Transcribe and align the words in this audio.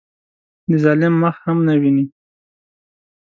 د 0.69 0.71
ظالم 0.83 1.13
مخ 1.21 1.35
هم 1.45 1.57
نه 1.67 1.73
ویني. 1.81 2.05